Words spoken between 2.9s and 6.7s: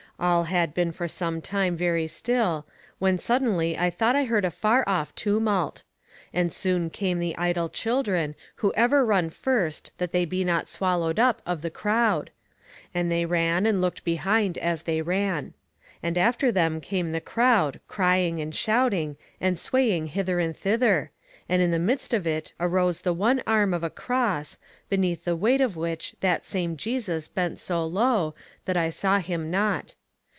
when suddenly I thought I heard a far off tumult. And